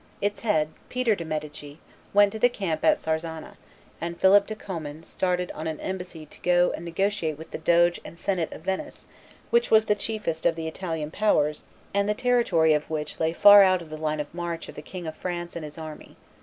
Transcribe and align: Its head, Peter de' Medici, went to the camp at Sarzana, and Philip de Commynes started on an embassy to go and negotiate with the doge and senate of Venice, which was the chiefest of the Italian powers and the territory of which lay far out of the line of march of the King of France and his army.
Its 0.19 0.39
head, 0.39 0.69
Peter 0.89 1.13
de' 1.13 1.23
Medici, 1.23 1.77
went 2.11 2.31
to 2.31 2.39
the 2.39 2.49
camp 2.49 2.83
at 2.83 2.99
Sarzana, 2.99 3.55
and 4.01 4.19
Philip 4.19 4.47
de 4.47 4.55
Commynes 4.55 5.05
started 5.05 5.51
on 5.53 5.67
an 5.67 5.79
embassy 5.79 6.25
to 6.25 6.41
go 6.41 6.71
and 6.71 6.83
negotiate 6.83 7.37
with 7.37 7.51
the 7.51 7.59
doge 7.59 8.01
and 8.03 8.17
senate 8.17 8.51
of 8.51 8.61
Venice, 8.63 9.05
which 9.51 9.69
was 9.69 9.85
the 9.85 9.93
chiefest 9.93 10.47
of 10.47 10.55
the 10.55 10.67
Italian 10.67 11.11
powers 11.11 11.63
and 11.93 12.09
the 12.09 12.15
territory 12.15 12.73
of 12.73 12.89
which 12.89 13.19
lay 13.19 13.31
far 13.31 13.61
out 13.61 13.83
of 13.83 13.89
the 13.89 13.95
line 13.95 14.19
of 14.19 14.33
march 14.33 14.67
of 14.67 14.73
the 14.73 14.81
King 14.81 15.05
of 15.05 15.15
France 15.15 15.55
and 15.55 15.63
his 15.63 15.77
army. 15.77 16.17